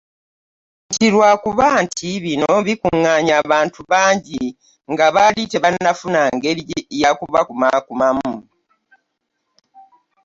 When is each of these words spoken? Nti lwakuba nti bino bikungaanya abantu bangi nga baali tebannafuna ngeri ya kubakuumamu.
Nti 0.91 1.05
lwakuba 1.13 1.67
nti 1.85 2.07
bino 2.23 2.51
bikungaanya 2.67 3.33
abantu 3.43 3.79
bangi 3.91 4.43
nga 4.91 5.05
baali 5.15 5.41
tebannafuna 5.51 6.21
ngeri 6.35 6.63
ya 7.01 7.11
kubakuumamu. 7.19 8.33